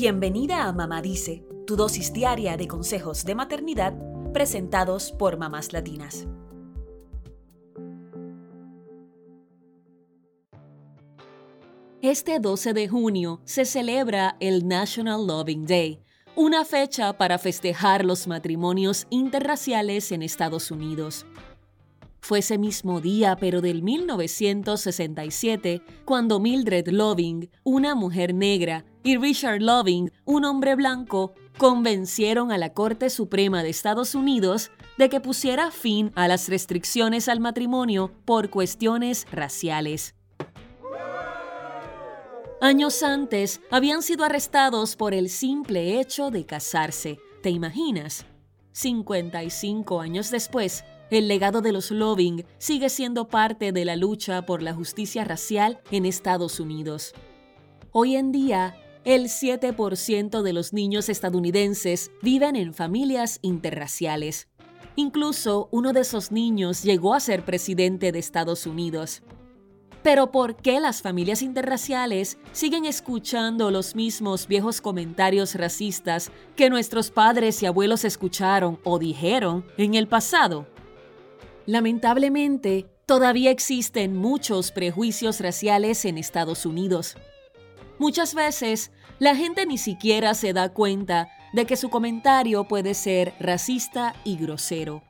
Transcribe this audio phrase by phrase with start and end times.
[0.00, 3.94] Bienvenida a Mamá Dice, tu dosis diaria de consejos de maternidad
[4.32, 6.28] presentados por mamás latinas.
[12.00, 16.00] Este 12 de junio se celebra el National Loving Day,
[16.36, 21.26] una fecha para festejar los matrimonios interraciales en Estados Unidos.
[22.20, 29.62] Fue ese mismo día, pero del 1967, cuando Mildred Loving, una mujer negra, y Richard
[29.62, 35.70] Loving, un hombre blanco, convencieron a la Corte Suprema de Estados Unidos de que pusiera
[35.70, 40.14] fin a las restricciones al matrimonio por cuestiones raciales.
[42.60, 47.20] Años antes habían sido arrestados por el simple hecho de casarse.
[47.40, 48.26] ¿Te imaginas?
[48.72, 54.62] 55 años después, el legado de los Loving sigue siendo parte de la lucha por
[54.62, 57.14] la justicia racial en Estados Unidos.
[57.92, 64.48] Hoy en día, el 7% de los niños estadounidenses viven en familias interraciales.
[64.96, 69.22] Incluso uno de esos niños llegó a ser presidente de Estados Unidos.
[70.02, 77.10] Pero ¿por qué las familias interraciales siguen escuchando los mismos viejos comentarios racistas que nuestros
[77.10, 80.66] padres y abuelos escucharon o dijeron en el pasado?
[81.68, 87.14] Lamentablemente, todavía existen muchos prejuicios raciales en Estados Unidos.
[87.98, 93.34] Muchas veces, la gente ni siquiera se da cuenta de que su comentario puede ser
[93.38, 95.02] racista y grosero.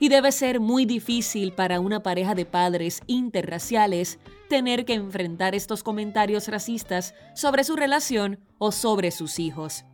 [0.00, 5.84] Y debe ser muy difícil para una pareja de padres interraciales tener que enfrentar estos
[5.84, 9.84] comentarios racistas sobre su relación o sobre sus hijos.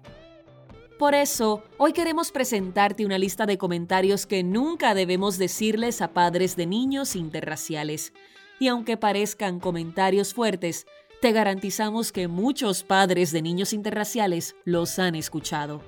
[0.98, 6.56] Por eso, hoy queremos presentarte una lista de comentarios que nunca debemos decirles a padres
[6.56, 8.12] de niños interraciales.
[8.58, 10.88] Y aunque parezcan comentarios fuertes,
[11.20, 15.82] te garantizamos que muchos padres de niños interraciales los han escuchado.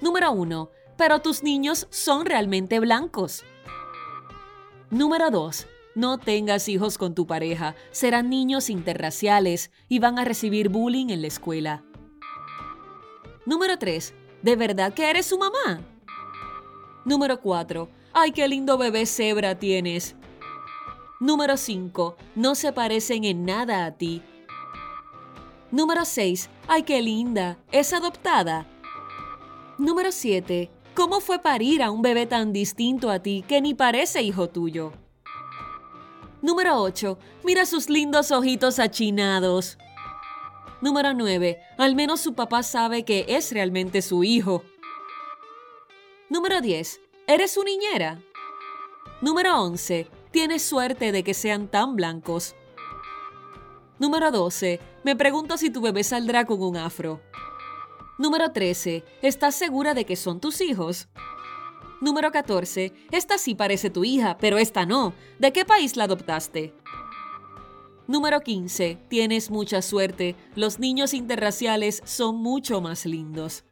[0.00, 0.70] Número 1.
[0.96, 3.44] Pero tus niños son realmente blancos.
[4.88, 5.66] Número 2.
[5.94, 11.20] No tengas hijos con tu pareja, serán niños interraciales y van a recibir bullying en
[11.20, 11.84] la escuela.
[13.46, 14.12] Número 3.
[14.42, 15.80] ¿De verdad que eres su mamá?
[17.04, 17.88] Número 4.
[18.12, 20.16] ¡Ay, qué lindo bebé cebra tienes!
[21.20, 22.16] Número 5.
[22.34, 24.20] No se parecen en nada a ti.
[25.70, 26.50] Número 6.
[26.66, 27.56] ¡Ay, qué linda!
[27.70, 28.66] ¿Es adoptada?
[29.78, 30.68] Número 7.
[30.96, 34.92] ¿Cómo fue parir a un bebé tan distinto a ti que ni parece hijo tuyo?
[36.42, 37.16] Número 8.
[37.44, 39.78] Mira sus lindos ojitos achinados.
[40.80, 41.58] Número 9.
[41.78, 44.62] Al menos su papá sabe que es realmente su hijo.
[46.28, 47.00] Número 10.
[47.26, 48.20] ¿Eres su niñera?
[49.22, 50.08] Número 11.
[50.30, 52.54] Tienes suerte de que sean tan blancos.
[53.98, 54.78] Número 12.
[55.02, 57.22] Me pregunto si tu bebé saldrá con un afro.
[58.18, 59.02] Número 13.
[59.22, 61.08] ¿Estás segura de que son tus hijos?
[62.02, 62.92] Número 14.
[63.10, 65.14] Esta sí parece tu hija, pero esta no.
[65.38, 66.74] ¿De qué país la adoptaste?
[68.08, 68.98] Número 15.
[69.08, 70.36] Tienes mucha suerte.
[70.54, 73.64] Los niños interraciales son mucho más lindos.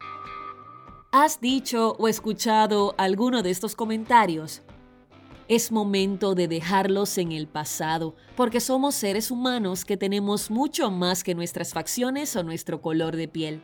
[1.12, 4.62] ¿Has dicho o escuchado alguno de estos comentarios?
[5.46, 11.22] Es momento de dejarlos en el pasado, porque somos seres humanos que tenemos mucho más
[11.22, 13.62] que nuestras facciones o nuestro color de piel.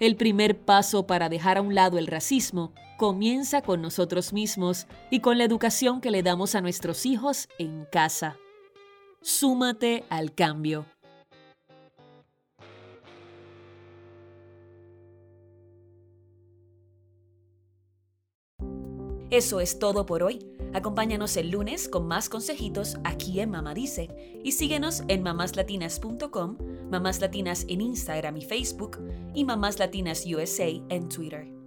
[0.00, 5.20] El primer paso para dejar a un lado el racismo comienza con nosotros mismos y
[5.20, 8.36] con la educación que le damos a nuestros hijos en casa.
[9.20, 10.86] Súmate al cambio.
[19.30, 20.38] Eso es todo por hoy.
[20.72, 26.56] Acompáñanos el lunes con más consejitos aquí en Mamá Dice y síguenos en mamáslatinas.com,
[26.90, 28.98] Mamás Latinas en Instagram y Facebook
[29.34, 31.57] y Mamás Latinas USA en Twitter.